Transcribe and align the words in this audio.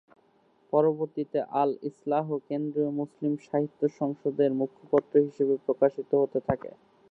পরবর্তীতে 0.73 1.39
আল 1.61 1.69
ইসলাহ 1.89 2.27
‘কেন্দ্রীয় 2.47 2.91
মুসলিম 2.99 3.33
সাহিত্য 3.45 3.81
সংসদ’-এর 3.99 4.51
মুখপত্র 4.59 5.13
হিসেবে 5.27 5.55
প্রকাশিত 5.65 6.09
হতে 6.21 6.39
থাকে। 6.47 6.69